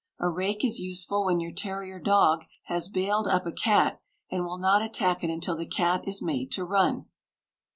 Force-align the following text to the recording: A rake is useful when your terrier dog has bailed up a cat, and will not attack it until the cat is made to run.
A 0.17 0.27
rake 0.27 0.65
is 0.65 0.79
useful 0.79 1.25
when 1.25 1.39
your 1.39 1.51
terrier 1.51 1.99
dog 1.99 2.45
has 2.63 2.87
bailed 2.89 3.27
up 3.27 3.45
a 3.45 3.51
cat, 3.51 4.01
and 4.31 4.43
will 4.43 4.57
not 4.57 4.81
attack 4.81 5.23
it 5.23 5.29
until 5.29 5.55
the 5.55 5.67
cat 5.67 6.01
is 6.07 6.23
made 6.23 6.51
to 6.53 6.65
run. 6.65 7.05